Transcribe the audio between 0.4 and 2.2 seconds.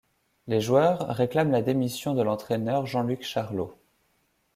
Les joueurs réclament la démission